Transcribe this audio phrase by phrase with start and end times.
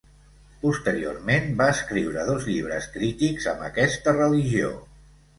[0.61, 4.73] Posteriorment va escriure dos llibres crítics amb aquesta religió.